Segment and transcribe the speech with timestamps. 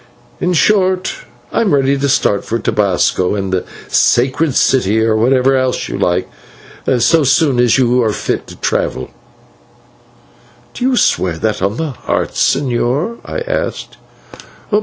[0.39, 1.13] In short,
[1.51, 5.95] I am ready to start for Tobasco, and the Sacred City, and wherever else you
[5.99, 6.27] like,
[6.97, 9.11] so soon as you are fit to travel."
[10.73, 13.97] "Do you swear that on the Heart, señor?" I asked.